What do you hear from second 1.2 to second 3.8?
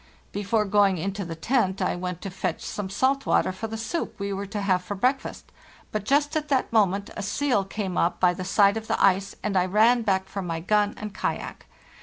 the tent I went to fetch some salt water for the